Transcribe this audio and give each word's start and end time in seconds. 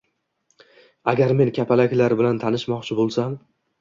—Agar 1.13 1.33
men 1.41 1.51
kapalaklar 1.59 2.17
bilan 2.23 2.41
tanishmoqchi 2.45 2.99
bo‘lsam 3.03 3.37